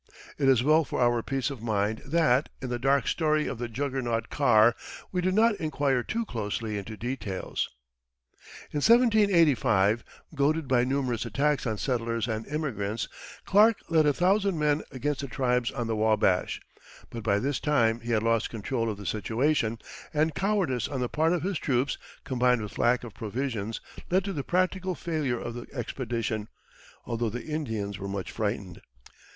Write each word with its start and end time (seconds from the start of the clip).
It 0.39 0.49
is 0.49 0.63
well 0.63 0.83
for 0.83 0.99
our 0.99 1.21
peace 1.21 1.51
of 1.51 1.61
mind 1.61 1.99
that, 2.07 2.49
in 2.59 2.69
the 2.71 2.79
dark 2.79 3.05
story 3.05 3.45
of 3.45 3.59
the 3.59 3.67
Juggernaut 3.67 4.31
car, 4.31 4.75
we 5.11 5.21
do 5.21 5.31
not 5.31 5.53
inquire 5.57 6.01
too 6.01 6.25
closely 6.25 6.79
into 6.79 6.97
details. 6.97 7.69
In 8.71 8.77
1785, 8.77 10.03
goaded 10.33 10.67
by 10.67 10.83
numerous 10.85 11.23
attacks 11.23 11.67
on 11.67 11.77
settlers 11.77 12.27
and 12.27 12.47
immigrants, 12.47 13.07
Clark 13.45 13.77
led 13.89 14.07
a 14.07 14.13
thousand 14.13 14.57
men 14.57 14.81
against 14.89 15.19
the 15.21 15.27
tribes 15.27 15.69
on 15.69 15.85
the 15.85 15.95
Wabash; 15.95 16.59
but 17.11 17.21
by 17.21 17.37
this 17.37 17.59
time 17.59 17.99
he 17.99 18.09
had 18.11 18.23
lost 18.23 18.49
control 18.49 18.89
of 18.89 18.97
the 18.97 19.05
situation, 19.05 19.77
and 20.15 20.33
cowardice 20.33 20.87
on 20.87 20.99
the 20.99 21.09
part 21.09 21.31
of 21.31 21.43
his 21.43 21.59
troops, 21.59 21.99
combined 22.23 22.63
with 22.63 22.79
lack 22.79 23.03
of 23.03 23.13
provisions, 23.13 23.81
led 24.09 24.23
to 24.23 24.33
the 24.33 24.43
practical 24.43 24.95
failure 24.95 25.39
of 25.39 25.53
the 25.53 25.67
expedition, 25.71 26.47
although 27.05 27.29
the 27.29 27.45
Indians 27.45 27.99
were 27.99 28.07
much 28.09 28.31
frightened. 28.31 28.81